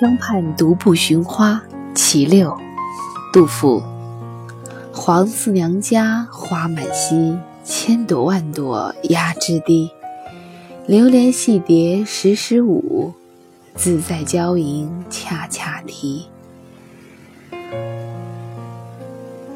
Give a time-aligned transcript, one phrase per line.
[0.00, 1.60] 江畔独步寻花
[1.94, 2.56] 其六，
[3.34, 3.82] 杜甫。
[4.90, 9.90] 黄四娘家花满蹊，千朵万朵压枝低。
[10.86, 13.12] 流连戏蝶时时舞，
[13.74, 16.24] 自在娇莺恰恰啼。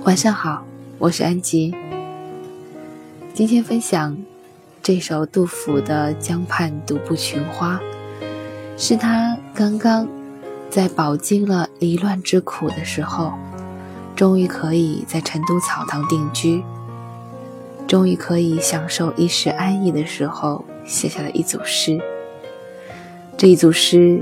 [0.02, 0.62] 晚上好，
[0.98, 1.74] 我是安吉。
[3.32, 4.14] 今天分享
[4.82, 7.80] 这首杜甫的《江畔独步寻花》，
[8.76, 10.06] 是他刚刚。
[10.74, 13.32] 在饱经了离乱之苦的时候，
[14.16, 16.64] 终于可以在成都草堂定居，
[17.86, 22.00] 终于可以享受一时安逸的时候，写下了一组诗。
[23.36, 24.20] 这一组诗，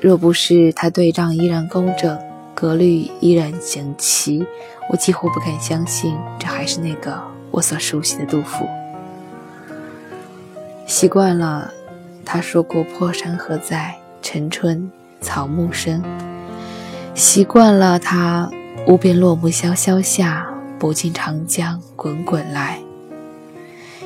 [0.00, 2.16] 若不是他对仗依然工整，
[2.54, 4.46] 格律依然整齐，
[4.88, 8.64] 我几乎不敢相信这还是那个我所熟悉的杜甫。
[10.86, 11.72] 习惯了
[12.24, 14.88] 他说过“破山河在，城春”。
[15.20, 16.02] 草木深，
[17.14, 18.50] 习惯了他
[18.86, 20.46] 无边落木萧萧下，
[20.78, 22.80] 不尽长江滚滚来。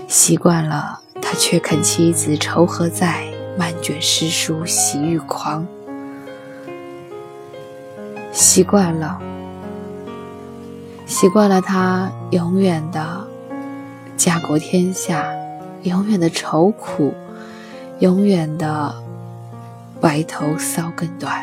[0.09, 3.27] 习惯了他却肯妻子愁何在，
[3.59, 5.67] 漫卷诗书喜欲狂。
[8.33, 9.21] 习惯了，
[11.07, 13.27] 习惯了他永远的
[14.17, 15.27] 家国天下，
[15.83, 17.13] 永远的愁苦，
[18.01, 19.02] 永远的。
[20.03, 21.41] 白头搔更短，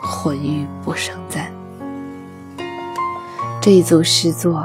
[0.00, 1.52] 浑欲不胜簪。
[3.60, 4.64] 这一组诗作，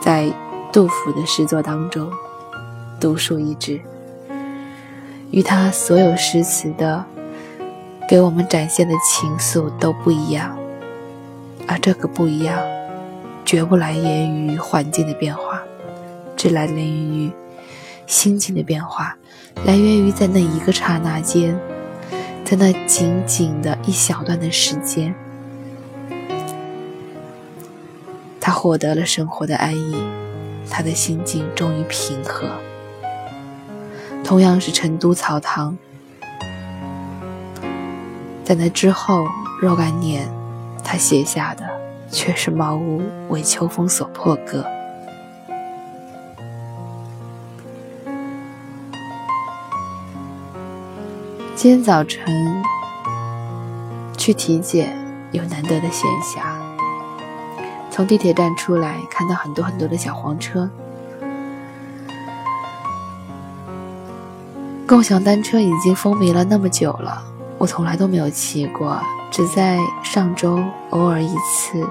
[0.00, 0.32] 在
[0.72, 2.10] 杜甫的诗作当中
[2.98, 3.78] 独树一帜，
[5.30, 7.04] 与他所有诗词的
[8.08, 10.56] 给我们展现的情愫都不一样，
[11.66, 12.58] 而这个不一样，
[13.44, 15.62] 绝不来源于环境的变化，
[16.38, 17.30] 只来源于。
[18.08, 19.16] 心境的变化，
[19.66, 21.56] 来源于在那一个刹那间，
[22.42, 25.14] 在那仅仅的一小段的时间，
[28.40, 30.02] 他获得了生活的安逸，
[30.70, 32.48] 他的心境终于平和。
[34.24, 35.76] 同样是成都草堂，
[38.42, 39.26] 在那之后
[39.60, 40.26] 若干年，
[40.82, 41.62] 他写下的
[42.10, 44.64] 却是茅屋为秋风所破歌。
[51.60, 52.62] 今天早晨
[54.16, 54.96] 去体检，
[55.32, 56.52] 有难得的闲暇。
[57.90, 60.70] 从地铁站出来，看到很多很多的小黄车。
[64.86, 67.20] 共享单车已经风靡了那么久了，
[67.58, 68.96] 我从来都没有骑过，
[69.28, 71.84] 只在上周偶尔一次，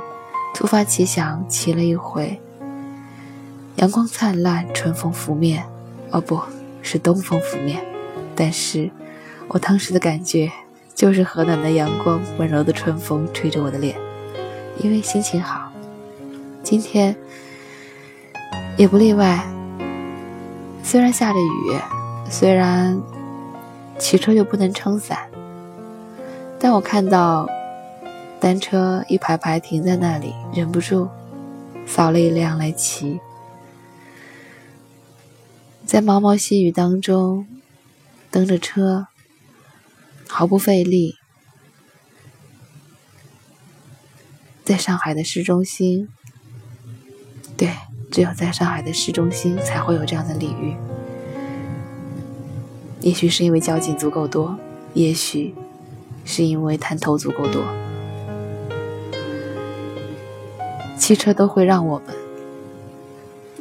[0.53, 2.39] 突发奇想骑了一回。
[3.75, 5.65] 阳光灿烂，春风拂面，
[6.11, 6.41] 哦，不
[6.81, 7.85] 是东风拂面，
[8.33, 8.89] 但是。
[9.49, 10.51] 我当时的感觉
[10.93, 13.97] 就是河南的阳光、温柔的春风吹着我的脸，
[14.79, 15.71] 因为心情好。
[16.61, 17.15] 今天
[18.75, 19.45] 也不例外。
[20.83, 21.79] 虽然下着雨，
[22.29, 23.01] 虽然
[23.97, 25.29] 骑车又不能撑伞，
[26.59, 27.47] 但我看到
[28.39, 31.07] 单车一排排停在那里，忍不住
[31.85, 33.19] 扫了一辆来骑。
[35.85, 37.47] 在毛毛细雨当中，
[38.29, 39.07] 蹬着车。
[40.29, 41.15] 毫不费力，
[44.63, 46.09] 在上海的市中心，
[47.55, 47.71] 对，
[48.11, 50.75] 只有在上海的市中心才会有这样的礼遇。
[52.99, 54.57] 也许是因为交警足够多，
[54.93, 55.55] 也许
[56.25, 57.63] 是因为探头足够多，
[60.97, 62.15] 汽车都会让我们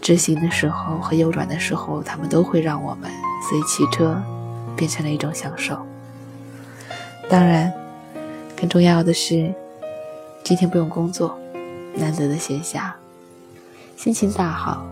[0.02, 3.10] 直行的时候和右转的时候，他们都会让我们，
[3.48, 4.20] 所以骑车
[4.76, 5.86] 变成了一种享受。
[7.28, 7.72] 当然，
[8.56, 9.52] 更重要的是，
[10.44, 11.36] 今天不用工作，
[11.96, 12.92] 难得的闲暇，
[13.96, 14.86] 心情大好。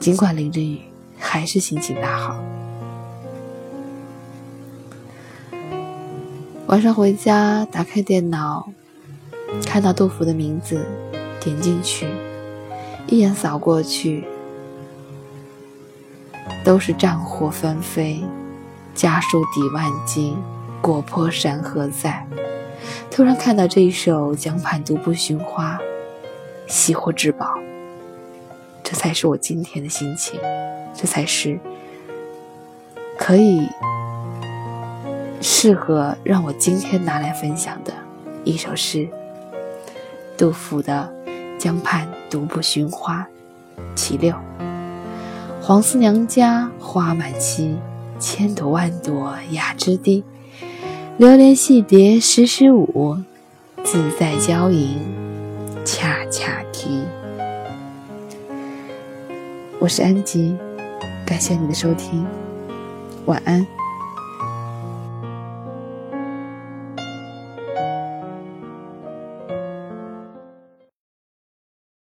[0.00, 0.80] 尽管淋着雨，
[1.18, 2.36] 还是心情大好。
[6.68, 8.66] 晚上回家，打开电脑，
[9.66, 10.86] 看到杜甫的名字，
[11.38, 12.08] 点进去，
[13.06, 14.24] 一眼扫过去，
[16.64, 18.24] 都是战火纷飞，
[18.94, 20.34] 家书抵万金。
[20.84, 22.26] 国破山河在，
[23.10, 25.78] 突然看到这一首《江畔独步寻花》，
[26.70, 27.54] 喜获至宝。
[28.82, 30.38] 这才是我今天的心情，
[30.92, 31.58] 这才是
[33.18, 33.66] 可以
[35.40, 37.90] 适合让我今天拿来分享的
[38.44, 39.08] 一首诗——
[40.36, 41.10] 杜甫的
[41.58, 43.26] 《江畔独步寻花·
[43.94, 44.34] 其六》。
[45.62, 47.74] 黄四娘家花满蹊，
[48.18, 50.22] 千朵万朵雅之低，
[51.16, 53.16] 流连戏蝶时时舞，
[53.84, 54.98] 自在娇吟
[55.84, 57.02] 恰恰啼。
[59.78, 60.56] 我是安吉，
[61.24, 62.26] 感谢你的收听，
[63.26, 63.64] 晚安。